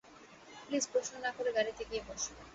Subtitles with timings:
[0.65, 2.31] Please প্রশ্ন না করে গাড়িতে গিয়ে বসো।